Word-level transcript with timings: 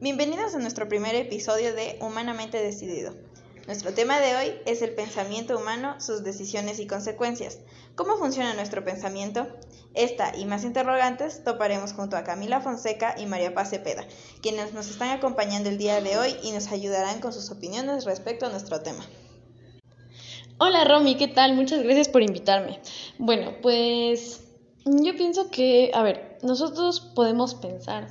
Bienvenidos 0.00 0.54
a 0.54 0.58
nuestro 0.58 0.86
primer 0.86 1.14
episodio 1.14 1.72
de 1.74 1.96
Humanamente 2.02 2.58
Decidido. 2.62 3.14
Nuestro 3.66 3.94
tema 3.94 4.20
de 4.20 4.36
hoy 4.36 4.52
es 4.66 4.82
el 4.82 4.94
pensamiento 4.94 5.56
humano, 5.56 5.98
sus 5.98 6.22
decisiones 6.22 6.78
y 6.78 6.86
consecuencias. 6.86 7.60
¿Cómo 7.94 8.18
funciona 8.18 8.52
nuestro 8.52 8.84
pensamiento? 8.84 9.46
Esta 9.94 10.36
y 10.36 10.44
más 10.44 10.64
interrogantes 10.64 11.42
toparemos 11.42 11.94
junto 11.94 12.18
a 12.18 12.24
Camila 12.24 12.60
Fonseca 12.60 13.14
y 13.16 13.24
María 13.24 13.54
Paz 13.54 13.70
Cepeda, 13.70 14.04
quienes 14.42 14.74
nos 14.74 14.90
están 14.90 15.08
acompañando 15.08 15.70
el 15.70 15.78
día 15.78 16.02
de 16.02 16.18
hoy 16.18 16.36
y 16.42 16.52
nos 16.52 16.70
ayudarán 16.70 17.20
con 17.20 17.32
sus 17.32 17.50
opiniones 17.50 18.04
respecto 18.04 18.44
a 18.44 18.50
nuestro 18.50 18.82
tema. 18.82 19.06
Hola 20.56 20.84
Romy, 20.84 21.16
¿qué 21.16 21.26
tal? 21.26 21.56
Muchas 21.56 21.82
gracias 21.82 22.06
por 22.06 22.22
invitarme. 22.22 22.80
Bueno, 23.18 23.54
pues 23.60 24.40
yo 24.84 25.16
pienso 25.16 25.50
que, 25.50 25.90
a 25.92 26.04
ver, 26.04 26.38
nosotros 26.42 27.00
podemos 27.00 27.56
pensar 27.56 28.06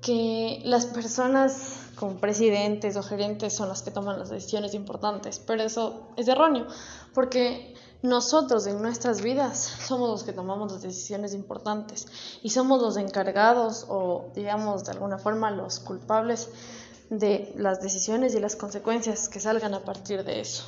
que 0.00 0.60
las 0.64 0.86
personas 0.86 1.90
como 1.96 2.20
presidentes 2.20 2.96
o 2.96 3.02
gerentes 3.02 3.52
son 3.52 3.68
las 3.68 3.82
que 3.82 3.90
toman 3.90 4.20
las 4.20 4.30
decisiones 4.30 4.74
importantes, 4.74 5.40
pero 5.40 5.64
eso 5.64 6.12
es 6.16 6.28
erróneo, 6.28 6.68
porque 7.14 7.74
nosotros 8.02 8.68
en 8.68 8.80
nuestras 8.80 9.20
vidas 9.20 9.58
somos 9.58 10.08
los 10.08 10.22
que 10.22 10.32
tomamos 10.32 10.70
las 10.70 10.82
decisiones 10.82 11.34
importantes 11.34 12.06
y 12.44 12.50
somos 12.50 12.80
los 12.80 12.96
encargados 12.96 13.86
o 13.88 14.30
digamos 14.36 14.84
de 14.84 14.92
alguna 14.92 15.18
forma 15.18 15.50
los 15.50 15.80
culpables 15.80 16.48
de 17.10 17.52
las 17.56 17.82
decisiones 17.82 18.36
y 18.36 18.40
las 18.40 18.54
consecuencias 18.54 19.28
que 19.28 19.40
salgan 19.40 19.74
a 19.74 19.80
partir 19.80 20.22
de 20.22 20.40
eso. 20.40 20.64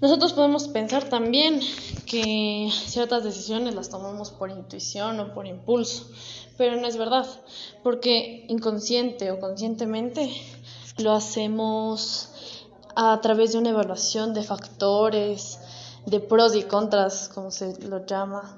Nosotros 0.00 0.32
podemos 0.32 0.68
pensar 0.68 1.08
también 1.08 1.60
que 2.06 2.70
ciertas 2.86 3.24
decisiones 3.24 3.74
las 3.74 3.88
tomamos 3.88 4.30
por 4.30 4.48
intuición 4.48 5.18
o 5.18 5.34
por 5.34 5.46
impulso, 5.46 6.06
pero 6.56 6.80
no 6.80 6.86
es 6.86 6.96
verdad, 6.96 7.26
porque 7.82 8.46
inconsciente 8.48 9.32
o 9.32 9.40
conscientemente 9.40 10.30
lo 10.98 11.12
hacemos 11.12 12.30
a 12.94 13.20
través 13.20 13.52
de 13.52 13.58
una 13.58 13.70
evaluación 13.70 14.34
de 14.34 14.44
factores, 14.44 15.58
de 16.06 16.20
pros 16.20 16.54
y 16.54 16.62
contras, 16.62 17.28
como 17.34 17.50
se 17.50 17.76
lo 17.82 18.06
llama. 18.06 18.56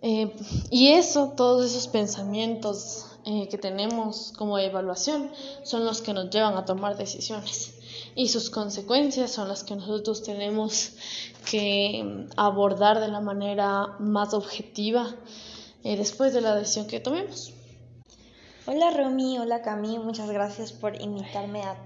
Eh, 0.00 0.32
y 0.70 0.88
eso, 0.92 1.32
todos 1.36 1.66
esos 1.66 1.88
pensamientos 1.88 3.06
eh, 3.24 3.48
que 3.48 3.58
tenemos 3.58 4.32
como 4.36 4.58
evaluación 4.58 5.30
son 5.64 5.84
los 5.84 6.02
que 6.02 6.12
nos 6.12 6.30
llevan 6.30 6.56
a 6.56 6.64
tomar 6.64 6.96
decisiones. 6.96 7.81
Y 8.14 8.28
sus 8.28 8.50
consecuencias 8.50 9.32
son 9.32 9.48
las 9.48 9.64
que 9.64 9.76
nosotros 9.76 10.22
tenemos 10.22 10.92
que 11.50 12.26
abordar 12.36 13.00
de 13.00 13.08
la 13.08 13.20
manera 13.20 13.96
más 13.98 14.34
objetiva 14.34 15.14
eh, 15.84 15.96
después 15.96 16.32
de 16.32 16.40
la 16.40 16.54
decisión 16.54 16.86
que 16.86 17.00
tomemos. 17.00 17.52
Hola 18.66 18.90
Romy, 18.92 19.38
hola 19.38 19.62
Cami, 19.62 19.98
muchas 19.98 20.30
gracias 20.30 20.72
por 20.72 21.00
invitarme 21.00 21.62
a 21.62 21.76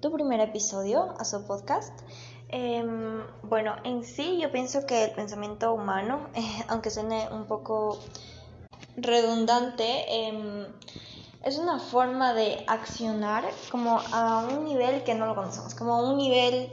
tu 0.00 0.10
primer 0.10 0.40
episodio, 0.40 1.14
a 1.18 1.24
su 1.24 1.46
podcast. 1.46 2.00
Em, 2.48 3.22
bueno, 3.42 3.76
en 3.84 4.04
sí 4.04 4.38
yo 4.40 4.50
pienso 4.50 4.86
que 4.86 5.04
el 5.04 5.10
pensamiento 5.12 5.72
humano, 5.72 6.28
aunque 6.68 6.90
suene 6.90 7.28
un 7.30 7.46
poco 7.46 8.00
redundante, 8.96 10.04
em, 10.08 10.66
es 11.46 11.58
una 11.58 11.78
forma 11.78 12.34
de 12.34 12.64
accionar 12.66 13.44
como 13.70 14.00
a 14.12 14.40
un 14.40 14.64
nivel 14.64 15.04
que 15.04 15.14
no 15.14 15.26
lo 15.26 15.36
conocemos, 15.36 15.76
como 15.76 15.94
a 15.94 16.02
un 16.02 16.16
nivel 16.16 16.72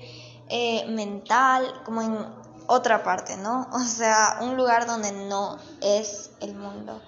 eh, 0.49 0.87
mental, 0.87 1.71
como 1.85 2.01
en 2.01 2.17
otra 2.65 3.03
parte, 3.03 3.37
¿no? 3.37 3.67
O 3.71 3.79
sea, 3.79 4.39
un 4.41 4.57
lugar 4.57 4.87
donde 4.87 5.11
no 5.11 5.59
es 5.79 6.31
el 6.41 6.55
mundo. 6.55 6.99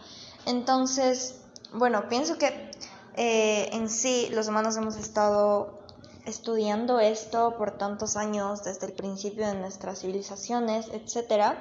Entonces, 0.45 1.39
bueno, 1.73 2.07
pienso 2.07 2.37
que 2.37 2.69
eh, 3.15 3.69
en 3.73 3.89
sí 3.89 4.29
los 4.31 4.47
humanos 4.47 4.77
hemos 4.77 4.95
estado 4.95 5.79
estudiando 6.27 6.99
esto 6.99 7.55
por 7.57 7.71
tantos 7.71 8.15
años, 8.15 8.63
desde 8.63 8.85
el 8.85 8.93
principio 8.93 9.47
de 9.47 9.55
nuestras 9.55 10.01
civilizaciones, 10.01 10.87
etc. 10.93 11.55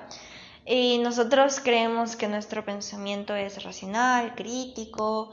Y 0.66 0.98
nosotros 0.98 1.60
creemos 1.60 2.14
que 2.14 2.28
nuestro 2.28 2.62
pensamiento 2.62 3.34
es 3.34 3.62
racional, 3.64 4.34
crítico, 4.34 5.30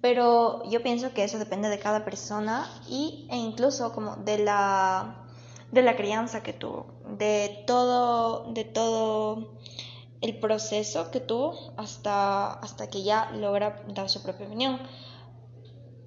pero 0.00 0.62
yo 0.70 0.82
pienso 0.82 1.12
que 1.12 1.24
eso 1.24 1.38
depende 1.38 1.68
de 1.68 1.78
cada 1.78 2.04
persona 2.04 2.70
y, 2.88 3.26
e 3.30 3.36
incluso 3.36 3.92
como 3.92 4.16
de 4.16 4.38
la, 4.38 5.26
de 5.72 5.82
la 5.82 5.96
crianza 5.96 6.42
que 6.42 6.52
tuvo, 6.52 6.86
de 7.18 7.64
todo, 7.66 8.52
de 8.52 8.64
todo 8.64 9.58
el 10.22 10.38
proceso 10.38 11.10
que 11.10 11.20
tuvo 11.20 11.72
hasta, 11.76 12.52
hasta 12.54 12.88
que 12.88 13.02
ya 13.02 13.30
logra 13.32 13.82
dar 13.88 14.08
su 14.08 14.22
propia 14.22 14.46
opinión. 14.46 14.80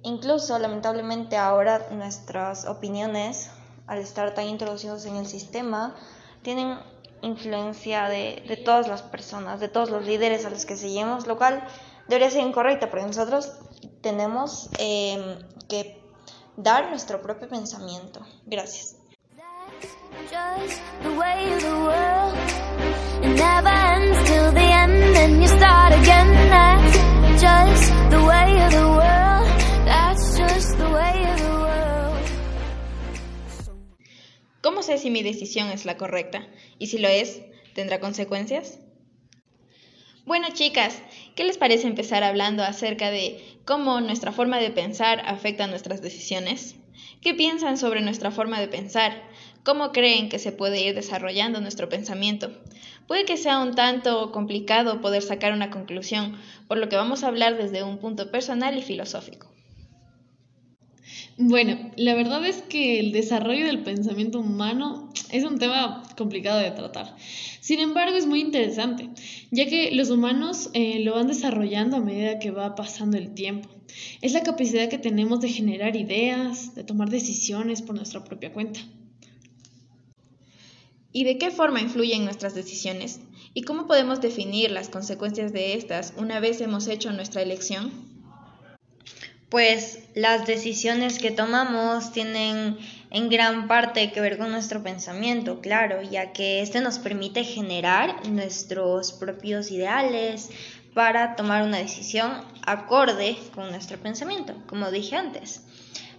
Incluso, 0.02 0.58
lamentablemente, 0.58 1.36
ahora 1.36 1.88
nuestras 1.90 2.66
opiniones, 2.66 3.50
al 3.86 3.98
estar 3.98 4.34
tan 4.34 4.48
introducidos 4.48 5.06
en 5.06 5.16
el 5.16 5.26
sistema, 5.26 5.94
tienen 6.42 6.78
influencia 7.22 8.08
de, 8.08 8.44
de 8.46 8.56
todas 8.56 8.86
las 8.86 9.02
personas, 9.02 9.60
de 9.60 9.68
todos 9.68 9.88
los 9.88 10.04
líderes 10.04 10.44
a 10.44 10.50
los 10.50 10.66
que 10.66 10.76
seguimos, 10.76 11.26
lo 11.26 11.38
cual 11.38 11.64
debería 12.08 12.30
ser 12.30 12.42
incorrecto, 12.42 12.88
porque 12.90 13.06
nosotros 13.06 13.52
tenemos 14.00 14.68
eh, 14.78 15.38
que 15.68 16.02
dar 16.56 16.90
nuestro 16.90 17.20
propio 17.22 17.48
pensamiento. 17.48 18.24
Gracias. 18.46 18.96
¿Cómo 34.62 34.82
sé 34.82 34.98
si 34.98 35.10
mi 35.10 35.22
decisión 35.22 35.68
es 35.68 35.84
la 35.84 35.96
correcta? 35.96 36.46
Y 36.78 36.86
si 36.86 36.98
lo 36.98 37.08
es, 37.08 37.42
¿tendrá 37.74 38.00
consecuencias? 38.00 38.78
Bueno, 40.24 40.48
chicas, 40.54 41.02
¿qué 41.34 41.44
les 41.44 41.58
parece 41.58 41.86
empezar 41.86 42.22
hablando 42.22 42.62
acerca 42.62 43.10
de 43.10 43.58
cómo 43.64 44.00
nuestra 44.00 44.32
forma 44.32 44.58
de 44.58 44.70
pensar 44.70 45.22
afecta 45.26 45.66
nuestras 45.66 46.02
decisiones? 46.02 46.76
¿Qué 47.20 47.34
piensan 47.34 47.78
sobre 47.78 48.02
nuestra 48.02 48.30
forma 48.30 48.60
de 48.60 48.68
pensar? 48.68 49.22
¿Cómo 49.64 49.92
creen 49.92 50.28
que 50.28 50.38
se 50.38 50.52
puede 50.52 50.82
ir 50.82 50.94
desarrollando 50.94 51.60
nuestro 51.60 51.88
pensamiento? 51.88 52.50
Puede 53.06 53.24
que 53.24 53.36
sea 53.36 53.58
un 53.58 53.74
tanto 53.74 54.30
complicado 54.30 55.00
poder 55.00 55.22
sacar 55.22 55.52
una 55.52 55.70
conclusión, 55.70 56.38
por 56.68 56.78
lo 56.78 56.88
que 56.88 56.96
vamos 56.96 57.24
a 57.24 57.28
hablar 57.28 57.56
desde 57.56 57.82
un 57.82 57.98
punto 57.98 58.30
personal 58.30 58.76
y 58.78 58.82
filosófico. 58.82 59.53
Bueno, 61.36 61.90
la 61.96 62.14
verdad 62.14 62.46
es 62.46 62.62
que 62.62 63.00
el 63.00 63.10
desarrollo 63.10 63.66
del 63.66 63.82
pensamiento 63.82 64.38
humano 64.38 65.12
es 65.32 65.42
un 65.42 65.58
tema 65.58 66.04
complicado 66.16 66.60
de 66.60 66.70
tratar. 66.70 67.16
Sin 67.60 67.80
embargo, 67.80 68.16
es 68.16 68.26
muy 68.26 68.40
interesante, 68.40 69.08
ya 69.50 69.66
que 69.66 69.90
los 69.90 70.10
humanos 70.10 70.70
eh, 70.74 71.00
lo 71.00 71.14
van 71.14 71.26
desarrollando 71.26 71.96
a 71.96 72.00
medida 72.00 72.38
que 72.38 72.52
va 72.52 72.76
pasando 72.76 73.16
el 73.16 73.34
tiempo. 73.34 73.68
Es 74.22 74.32
la 74.32 74.44
capacidad 74.44 74.88
que 74.88 74.98
tenemos 74.98 75.40
de 75.40 75.48
generar 75.48 75.96
ideas, 75.96 76.76
de 76.76 76.84
tomar 76.84 77.10
decisiones 77.10 77.82
por 77.82 77.96
nuestra 77.96 78.22
propia 78.22 78.52
cuenta. 78.52 78.78
¿Y 81.12 81.24
de 81.24 81.36
qué 81.38 81.50
forma 81.50 81.80
influyen 81.80 82.24
nuestras 82.24 82.54
decisiones? 82.54 83.20
¿Y 83.54 83.62
cómo 83.62 83.88
podemos 83.88 84.20
definir 84.20 84.70
las 84.70 84.88
consecuencias 84.88 85.52
de 85.52 85.74
estas 85.74 86.14
una 86.16 86.38
vez 86.38 86.60
hemos 86.60 86.86
hecho 86.86 87.12
nuestra 87.12 87.42
elección? 87.42 88.13
Pues 89.54 90.00
las 90.16 90.46
decisiones 90.48 91.20
que 91.20 91.30
tomamos 91.30 92.10
tienen 92.10 92.76
en 93.10 93.28
gran 93.28 93.68
parte 93.68 94.10
que 94.10 94.20
ver 94.20 94.36
con 94.36 94.50
nuestro 94.50 94.82
pensamiento, 94.82 95.60
claro, 95.60 96.02
ya 96.02 96.32
que 96.32 96.60
este 96.60 96.80
nos 96.80 96.98
permite 96.98 97.44
generar 97.44 98.26
nuestros 98.26 99.12
propios 99.12 99.70
ideales 99.70 100.50
para 100.92 101.36
tomar 101.36 101.62
una 101.62 101.78
decisión 101.78 102.32
acorde 102.66 103.36
con 103.54 103.70
nuestro 103.70 103.96
pensamiento, 103.98 104.56
como 104.66 104.90
dije 104.90 105.14
antes. 105.14 105.60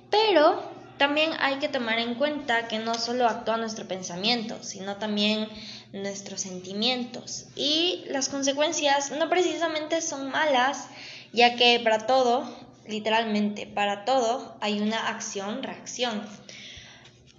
Pero 0.10 0.64
también 0.98 1.32
hay 1.40 1.56
que 1.56 1.68
tomar 1.68 2.00
en 2.00 2.16
cuenta 2.16 2.70
que 2.70 2.80
no 2.80 2.94
solo 2.94 3.28
actúa 3.28 3.58
nuestro 3.58 3.86
pensamiento, 3.86 4.64
sino 4.64 4.96
también 4.96 5.50
nuestros 5.92 6.40
sentimientos. 6.40 7.48
Y 7.58 8.06
las 8.08 8.30
consecuencias 8.30 9.12
no 9.12 9.28
precisamente 9.28 10.00
son 10.00 10.32
malas, 10.32 10.88
ya 11.34 11.58
que 11.58 11.82
para 11.84 12.08
todo, 12.08 12.64
literalmente, 12.88 13.68
para 13.68 14.06
todo 14.06 14.58
hay 14.62 14.82
una 14.82 15.10
acción-reacción. 15.10 16.22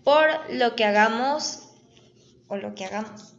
Por 0.04 0.28
lo 0.50 0.76
que 0.76 0.84
hagamos 0.84 1.68
o 2.48 2.56
lo 2.56 2.74
que 2.74 2.84
hagamos 2.84 3.36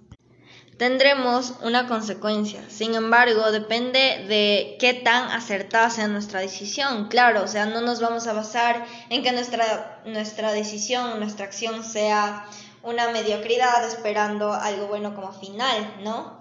tendremos 0.77 1.53
una 1.63 1.87
consecuencia. 1.87 2.61
Sin 2.69 2.95
embargo, 2.95 3.51
depende 3.51 4.25
de 4.27 4.77
qué 4.79 4.93
tan 4.93 5.31
acertada 5.31 5.89
sea 5.89 6.07
nuestra 6.07 6.39
decisión. 6.39 7.07
Claro, 7.07 7.43
o 7.43 7.47
sea, 7.47 7.65
no 7.65 7.81
nos 7.81 7.99
vamos 7.99 8.27
a 8.27 8.33
basar 8.33 8.85
en 9.09 9.23
que 9.23 9.31
nuestra, 9.31 10.01
nuestra 10.05 10.51
decisión, 10.53 11.19
nuestra 11.19 11.45
acción 11.45 11.83
sea 11.83 12.45
una 12.83 13.09
mediocridad 13.09 13.85
esperando 13.87 14.53
algo 14.53 14.87
bueno 14.87 15.15
como 15.15 15.33
final, 15.33 15.95
¿no? 16.03 16.39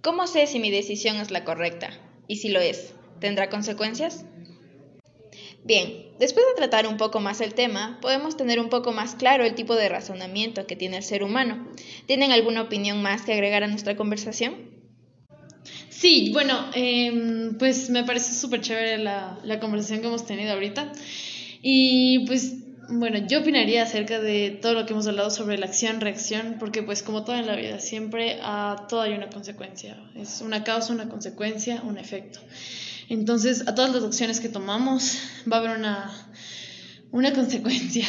¿Cómo 0.00 0.26
sé 0.26 0.46
si 0.46 0.60
mi 0.60 0.70
decisión 0.70 1.16
es 1.16 1.30
la 1.30 1.44
correcta? 1.44 1.90
Y 2.26 2.36
si 2.36 2.48
lo 2.48 2.60
es, 2.60 2.94
¿tendrá 3.20 3.48
consecuencias? 3.48 4.24
Bien, 5.62 6.06
después 6.18 6.46
de 6.46 6.54
tratar 6.56 6.86
un 6.86 6.96
poco 6.96 7.20
más 7.20 7.40
el 7.40 7.54
tema, 7.54 7.98
podemos 8.00 8.36
tener 8.36 8.58
un 8.58 8.70
poco 8.70 8.92
más 8.92 9.14
claro 9.14 9.44
el 9.44 9.54
tipo 9.54 9.76
de 9.76 9.88
razonamiento 9.88 10.66
que 10.66 10.74
tiene 10.74 10.96
el 10.96 11.02
ser 11.02 11.22
humano. 11.22 11.68
¿Tienen 12.06 12.32
alguna 12.32 12.62
opinión 12.62 13.02
más 13.02 13.22
que 13.22 13.34
agregar 13.34 13.62
a 13.62 13.66
nuestra 13.66 13.94
conversación? 13.96 14.54
Sí, 15.90 16.30
bueno, 16.32 16.70
em, 16.74 17.58
pues 17.58 17.90
me 17.90 18.04
parece 18.04 18.32
súper 18.32 18.62
chévere 18.62 18.96
la, 18.98 19.38
la 19.44 19.60
conversación 19.60 20.00
que 20.00 20.06
hemos 20.06 20.26
tenido 20.26 20.52
ahorita. 20.52 20.92
Y 21.62 22.24
pues 22.26 22.54
bueno, 22.88 23.18
yo 23.28 23.40
opinaría 23.40 23.82
acerca 23.82 24.18
de 24.18 24.50
todo 24.50 24.74
lo 24.74 24.86
que 24.86 24.94
hemos 24.94 25.06
hablado 25.06 25.30
sobre 25.30 25.58
la 25.58 25.66
acción-reacción, 25.66 26.56
porque 26.58 26.82
pues 26.82 27.02
como 27.02 27.24
todo 27.24 27.36
en 27.36 27.46
la 27.46 27.54
vida, 27.54 27.78
siempre 27.78 28.38
a 28.42 28.86
todo 28.88 29.02
hay 29.02 29.12
una 29.12 29.28
consecuencia. 29.28 29.96
Es 30.16 30.40
una 30.40 30.64
causa, 30.64 30.92
una 30.92 31.08
consecuencia, 31.08 31.82
un 31.82 31.98
efecto. 31.98 32.40
Entonces, 33.10 33.66
a 33.66 33.74
todas 33.74 33.92
las 33.92 34.04
acciones 34.04 34.38
que 34.38 34.48
tomamos 34.48 35.18
va 35.52 35.56
a 35.56 35.60
haber 35.60 35.76
una, 35.76 36.12
una 37.10 37.32
consecuencia. 37.34 38.06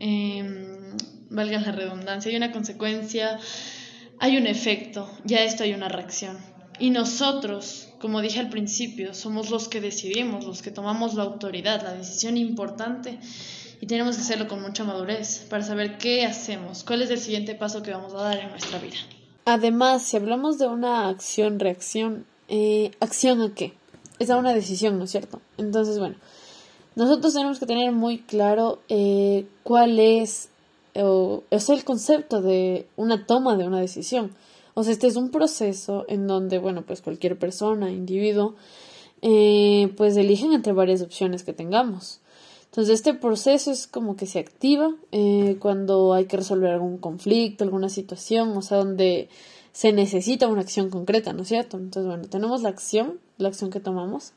Em, 0.00 0.96
valga 1.30 1.60
la 1.60 1.70
redundancia, 1.70 2.30
hay 2.30 2.36
una 2.36 2.50
consecuencia, 2.50 3.38
hay 4.18 4.36
un 4.36 4.48
efecto, 4.48 5.08
ya 5.24 5.44
esto 5.44 5.62
hay 5.62 5.72
una 5.72 5.88
reacción. 5.88 6.36
Y 6.80 6.90
nosotros, 6.90 7.90
como 8.00 8.20
dije 8.22 8.40
al 8.40 8.48
principio, 8.48 9.14
somos 9.14 9.50
los 9.50 9.68
que 9.68 9.80
decidimos, 9.80 10.44
los 10.44 10.62
que 10.62 10.72
tomamos 10.72 11.14
la 11.14 11.22
autoridad, 11.22 11.82
la 11.84 11.92
decisión 11.92 12.36
importante 12.36 13.20
y 13.80 13.86
tenemos 13.86 14.16
que 14.16 14.22
hacerlo 14.22 14.48
con 14.48 14.60
mucha 14.62 14.82
madurez 14.82 15.46
para 15.48 15.62
saber 15.62 15.96
qué 15.96 16.26
hacemos, 16.26 16.82
cuál 16.82 17.02
es 17.02 17.10
el 17.10 17.18
siguiente 17.18 17.54
paso 17.54 17.82
que 17.82 17.92
vamos 17.92 18.14
a 18.14 18.22
dar 18.22 18.38
en 18.38 18.50
nuestra 18.50 18.80
vida. 18.80 18.96
Además, 19.44 20.02
si 20.02 20.16
hablamos 20.16 20.58
de 20.58 20.66
una 20.66 21.08
acción-reacción, 21.08 22.26
eh, 22.48 22.90
¿acción 22.98 23.42
a 23.42 23.54
qué? 23.54 23.74
Es 24.20 24.30
a 24.30 24.36
una 24.36 24.54
decisión, 24.54 24.98
¿no 24.98 25.04
es 25.04 25.10
cierto? 25.10 25.40
Entonces, 25.56 25.98
bueno, 25.98 26.14
nosotros 26.94 27.32
tenemos 27.32 27.58
que 27.58 27.66
tener 27.66 27.90
muy 27.90 28.18
claro 28.18 28.78
eh, 28.88 29.46
cuál 29.64 29.98
es, 29.98 30.50
o, 30.94 31.42
es 31.50 31.70
el 31.70 31.82
concepto 31.84 32.42
de 32.42 32.86
una 32.96 33.26
toma 33.26 33.56
de 33.56 33.66
una 33.66 33.80
decisión. 33.80 34.30
O 34.74 34.84
sea, 34.84 34.92
este 34.92 35.06
es 35.06 35.16
un 35.16 35.30
proceso 35.30 36.04
en 36.06 36.26
donde, 36.26 36.58
bueno, 36.58 36.82
pues 36.82 37.00
cualquier 37.00 37.38
persona, 37.38 37.90
individuo, 37.90 38.54
eh, 39.22 39.92
pues 39.96 40.16
eligen 40.16 40.52
entre 40.52 40.74
varias 40.74 41.00
opciones 41.00 41.42
que 41.42 41.54
tengamos. 41.54 42.20
Entonces, 42.66 42.96
este 42.96 43.14
proceso 43.14 43.72
es 43.72 43.86
como 43.86 44.16
que 44.16 44.26
se 44.26 44.38
activa 44.38 44.94
eh, 45.12 45.56
cuando 45.60 46.12
hay 46.12 46.26
que 46.26 46.36
resolver 46.36 46.70
algún 46.70 46.98
conflicto, 46.98 47.64
alguna 47.64 47.88
situación, 47.88 48.56
o 48.56 48.62
sea, 48.62 48.76
donde 48.78 49.30
se 49.72 49.92
necesita 49.92 50.48
una 50.48 50.62
acción 50.62 50.90
concreta, 50.90 51.32
¿no 51.32 51.42
es 51.42 51.48
cierto? 51.48 51.76
Entonces, 51.76 52.08
bueno, 52.08 52.28
tenemos 52.28 52.62
la 52.62 52.70
acción, 52.70 53.18
la 53.38 53.48
acción 53.48 53.70
que 53.70 53.80
tomamos, 53.80 54.32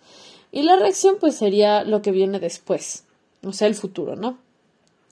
y 0.51 0.63
la 0.63 0.75
reacción 0.75 1.18
pues 1.19 1.35
sería 1.35 1.83
lo 1.83 2.01
que 2.01 2.12
viene 2.12 2.39
después, 2.39 3.03
o 3.44 3.53
sea, 3.53 3.68
el 3.68 3.75
futuro, 3.75 4.15
¿no? 4.15 4.38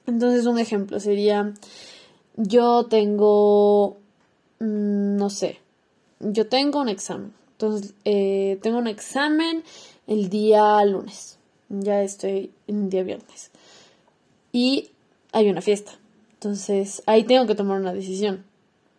Entonces, 0.05 0.45
un 0.45 0.59
ejemplo 0.59 0.99
sería, 0.99 1.53
yo 2.35 2.85
tengo, 2.85 3.97
mm, 4.59 5.17
no 5.17 5.29
sé, 5.29 5.59
yo 6.19 6.47
tengo 6.47 6.79
un 6.81 6.89
examen, 6.89 7.33
entonces, 7.53 7.93
eh, 8.05 8.59
tengo 8.61 8.77
un 8.77 8.87
examen 8.87 9.63
el 10.07 10.29
día 10.29 10.83
lunes, 10.85 11.37
ya 11.69 12.01
estoy 12.03 12.51
en 12.67 12.83
el 12.83 12.89
día 12.89 13.03
viernes, 13.03 13.51
y 14.51 14.91
hay 15.31 15.49
una 15.49 15.61
fiesta, 15.61 15.93
entonces 16.33 17.01
ahí 17.07 17.23
tengo 17.23 17.47
que 17.47 17.55
tomar 17.55 17.79
una 17.79 17.93
decisión 17.93 18.50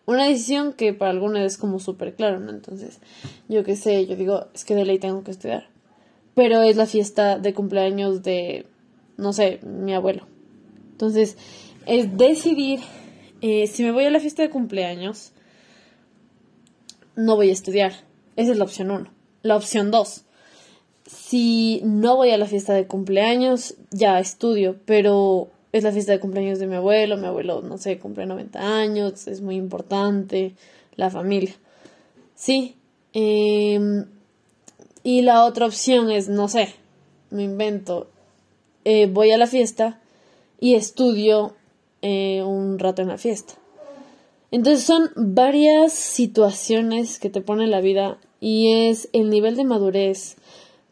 una 0.07 0.27
decisión 0.27 0.73
que 0.73 0.93
para 0.93 1.11
algunos 1.11 1.41
es 1.41 1.59
como 1.59 1.79
súper 1.79 2.15
claro, 2.15 2.41
¿no? 2.41 2.51
Entonces, 2.51 3.01
yo 3.49 3.65
qué 3.65 3.77
sé, 3.77 4.07
yo 4.07 4.17
digo, 4.17 4.47
es 4.55 4.65
que 4.65 4.75
de 4.75 4.85
ley 4.85 4.99
tengo 4.99 5.23
que 5.23 5.31
estudiar. 5.31 5.69
Pero 6.35 6.63
es 6.63 6.77
la 6.77 6.87
fiesta 6.87 7.39
de 7.39 7.55
cumpleaños 7.55 8.23
de, 8.23 8.67
no 9.17 9.33
sé, 9.33 9.61
mi 9.63 9.95
abuelo. 9.95 10.27
Entonces, 10.93 11.37
es 11.87 12.17
decidir 12.17 12.81
eh, 13.43 13.67
si 13.67 13.83
me 13.83 13.93
voy 13.93 14.05
a 14.05 14.11
la 14.11 14.21
fiesta 14.21 14.43
de 14.43 14.51
cumpleaños, 14.51 15.33
no 17.17 17.37
voy 17.37 17.51
a 17.51 17.53
estudiar. 17.53 17.93
Esa 18.37 18.53
es 18.53 18.59
la 18.59 18.65
opción 18.65 18.91
uno. 18.91 19.11
La 19.43 19.57
opción 19.57 19.91
dos, 19.91 20.25
si 21.07 21.81
no 21.85 22.17
voy 22.17 22.31
a 22.31 22.39
la 22.39 22.47
fiesta 22.47 22.73
de 22.73 22.87
cumpleaños, 22.87 23.75
ya 23.91 24.21
estudio, 24.21 24.77
pero 24.87 25.51
es 25.73 25.85
la 25.85 25.93
fiesta 25.93 26.13
de 26.13 26.21
cumpleaños 26.21 26.59
de 26.59 26.67
mi 26.67 26.77
abuelo, 26.77 27.17
mi 27.17 27.27
abuelo, 27.27 27.63
no 27.63 27.79
sé, 27.79 27.99
cumple 27.99 28.27
90 28.27 28.61
años, 28.61 29.27
es 29.27 29.41
muy 29.41 29.57
importante, 29.57 30.55
la 30.97 31.11
familia. 31.11 31.55
Sí. 32.35 32.77
Em, 33.15 34.07
y 35.03 35.23
la 35.23 35.45
otra 35.45 35.67
opción 35.67 36.11
es, 36.11 36.29
no 36.29 36.49
sé, 36.49 36.75
me 37.31 37.43
invento, 37.43 38.09
eh, 38.85 39.07
voy 39.07 39.31
a 39.31 39.39
la 39.39 39.47
fiesta 39.47 40.01
y 40.61 40.75
estudio 40.75 41.55
eh, 42.03 42.43
un 42.43 42.79
rato 42.79 43.03
en 43.03 43.09
la 43.09 43.19
fiesta. 43.19 43.55
Entonces 44.51 44.85
son 44.85 45.11
varias 45.17 45.95
situaciones 45.95 47.19
que 47.19 47.31
te 47.31 47.41
pone 47.41 47.67
la 47.67 47.81
vida 47.81 48.19
y 48.39 48.89
es 48.89 49.09
el 49.13 49.31
nivel 49.31 49.57
de 49.57 49.65
madurez, 49.65 50.37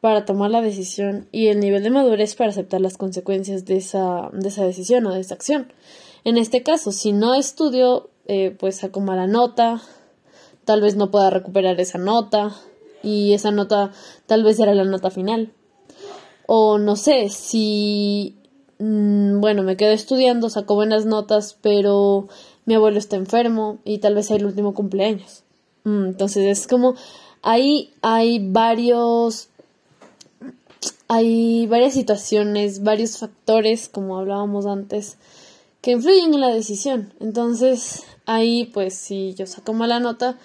para 0.00 0.25
tomar 0.25 0.50
la 0.50 0.62
decisión 0.62 1.29
y 1.31 1.49
el 1.49 1.61
nivel 1.61 1.82
de 1.82 1.91
madurez 1.91 2.35
para 2.35 2.50
aceptar 2.50 2.81
las 2.81 2.97
consecuencias 2.97 3.64
de 3.64 3.76
esa, 3.76 4.31
de 4.32 4.49
esa 4.49 4.64
decisión 4.64 5.06
o 5.06 5.14
de 5.14 5.20
esa 5.20 5.35
acción. 5.35 5.73
En 6.25 6.37
este 6.37 6.62
caso, 6.62 6.93
si 6.93 7.12
no 7.12 7.35
estudio, 7.35 8.11
eh, 8.26 8.55
pues 8.58 8.76
saco 8.76 9.00
mala 9.00 9.26
nota, 9.26 9.81
tal 10.64 10.81
vez 10.81 10.97
no 10.97 11.11
pueda 11.11 11.31
recuperar 11.31 11.81
esa 11.81 11.99
nota 11.99 12.55
y 13.02 13.35
esa 13.35 13.50
nota 13.50 13.93
tal 14.26 14.44
vez 14.44 14.56
será 14.56 14.75
la 14.75 14.85
nota 14.85 15.11
final. 15.11 15.52
O 16.47 16.79
no 16.79 16.97
sé, 16.97 17.29
si, 17.29 18.37
mm, 18.79 19.41
bueno, 19.41 19.62
me 19.62 19.76
quedo 19.76 19.93
estudiando, 19.93 20.50
saco 20.50 20.75
buenas 20.75 21.06
notas, 21.06 21.56
pero 21.61 22.29
mi 22.64 22.75
abuelo 22.75 22.99
está 22.99 23.17
enfermo 23.17 23.79
y 23.85 23.99
tal 23.99 24.14
vez 24.14 24.26
sea 24.26 24.37
el 24.37 24.47
último 24.47 24.75
cumpleaños. 24.75 25.44
Mm, 25.85 26.07
entonces 26.07 26.45
es 26.47 26.66
como 26.66 26.95
ahí 27.42 27.92
hay 28.02 28.38
varios 28.50 29.49
hay 31.12 31.67
varias 31.67 31.95
situaciones, 31.95 32.85
varios 32.85 33.19
factores, 33.19 33.88
como 33.88 34.17
hablábamos 34.17 34.67
antes, 34.67 35.17
que 35.81 35.90
influyen 35.90 36.33
en 36.33 36.40
la 36.40 36.55
decisión. 36.55 37.12
Entonces, 37.19 38.05
ahí, 38.26 38.67
pues, 38.73 38.95
si 38.95 39.35
yo 39.35 39.45
saco 39.47 39.73
mala 39.73 39.99
nota, 39.99 40.38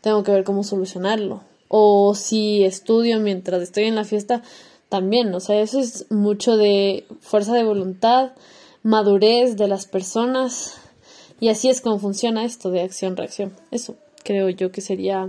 tengo 0.00 0.22
que 0.22 0.30
ver 0.30 0.44
cómo 0.44 0.62
solucionarlo. 0.62 1.40
O 1.66 2.14
si 2.14 2.62
estudio 2.62 3.18
mientras 3.18 3.62
estoy 3.62 3.86
en 3.86 3.96
la 3.96 4.04
fiesta, 4.04 4.44
también. 4.88 5.34
O 5.34 5.40
sea, 5.40 5.60
eso 5.60 5.80
es 5.80 6.06
mucho 6.08 6.56
de 6.56 7.04
fuerza 7.20 7.54
de 7.54 7.64
voluntad, 7.64 8.30
madurez 8.84 9.56
de 9.56 9.66
las 9.66 9.86
personas. 9.86 10.76
Y 11.40 11.48
así 11.48 11.68
es 11.68 11.80
como 11.80 11.98
funciona 11.98 12.44
esto 12.44 12.70
de 12.70 12.82
acción-reacción. 12.82 13.56
Eso 13.72 13.96
creo 14.22 14.50
yo 14.50 14.70
que 14.70 14.82
sería 14.82 15.28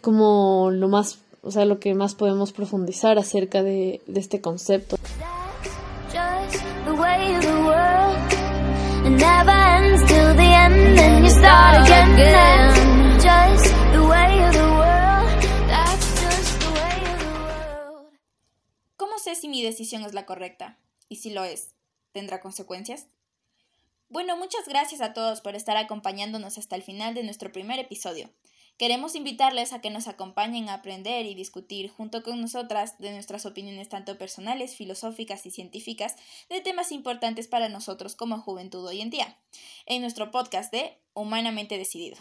como 0.00 0.72
lo 0.72 0.88
más 0.88 1.20
o 1.42 1.50
sea, 1.50 1.64
lo 1.64 1.80
que 1.80 1.94
más 1.94 2.14
podemos 2.14 2.52
profundizar 2.52 3.18
acerca 3.18 3.62
de, 3.62 4.02
de 4.06 4.20
este 4.20 4.40
concepto. 4.40 4.96
¿Cómo 18.96 19.18
sé 19.18 19.34
si 19.34 19.48
mi 19.48 19.62
decisión 19.62 20.02
es 20.04 20.14
la 20.14 20.26
correcta? 20.26 20.78
Y 21.08 21.16
si 21.16 21.30
lo 21.30 21.44
es, 21.44 21.74
¿tendrá 22.12 22.40
consecuencias? 22.40 23.06
Bueno, 24.08 24.36
muchas 24.36 24.66
gracias 24.66 25.00
a 25.00 25.12
todos 25.12 25.40
por 25.40 25.54
estar 25.54 25.76
acompañándonos 25.76 26.58
hasta 26.58 26.76
el 26.76 26.82
final 26.82 27.14
de 27.14 27.22
nuestro 27.22 27.52
primer 27.52 27.78
episodio. 27.78 28.28
Queremos 28.80 29.14
invitarles 29.14 29.74
a 29.74 29.82
que 29.82 29.90
nos 29.90 30.08
acompañen 30.08 30.70
a 30.70 30.72
aprender 30.72 31.26
y 31.26 31.34
discutir 31.34 31.90
junto 31.90 32.22
con 32.22 32.40
nosotras 32.40 32.96
de 32.98 33.12
nuestras 33.12 33.44
opiniones 33.44 33.90
tanto 33.90 34.16
personales, 34.16 34.74
filosóficas 34.74 35.44
y 35.44 35.50
científicas 35.50 36.16
de 36.48 36.62
temas 36.62 36.90
importantes 36.90 37.46
para 37.46 37.68
nosotros 37.68 38.16
como 38.16 38.40
juventud 38.40 38.86
hoy 38.86 39.02
en 39.02 39.10
día, 39.10 39.36
en 39.84 40.00
nuestro 40.00 40.30
podcast 40.30 40.72
de 40.72 40.96
Humanamente 41.12 41.76
Decidido. 41.76 42.16